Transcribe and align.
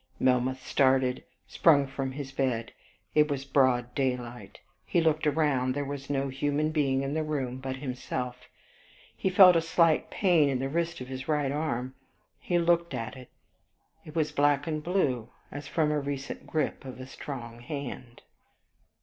Melmoth 0.19 0.65
started, 0.65 1.23
sprung 1.45 1.85
from 1.85 2.13
his 2.13 2.31
bed, 2.31 2.73
it 3.13 3.29
was 3.29 3.45
broad 3.45 3.93
daylight. 3.93 4.59
He 4.83 4.99
looked 4.99 5.27
round, 5.27 5.75
there 5.75 5.85
was 5.85 6.09
no 6.09 6.29
human 6.29 6.71
being 6.71 7.03
in 7.03 7.13
the 7.13 7.21
room 7.21 7.57
but 7.59 7.75
himself. 7.75 8.47
He 9.15 9.29
felt 9.29 9.55
a 9.55 9.61
slight 9.61 10.09
pain 10.09 10.49
in 10.49 10.57
the 10.57 10.69
wrist 10.69 11.01
of 11.01 11.07
his 11.07 11.27
right 11.27 11.51
arm. 11.51 11.93
He 12.39 12.57
looked 12.57 12.95
at 12.95 13.15
it, 13.15 13.29
it 14.03 14.15
was 14.15 14.31
black 14.31 14.65
and 14.65 14.81
blue, 14.81 15.29
as 15.51 15.67
from 15.67 15.89
the 15.89 15.99
recent 15.99 16.47
gripe 16.47 16.83
of 16.83 16.99
a 16.99 17.05
strong 17.05 17.59
hand. 17.59 18.23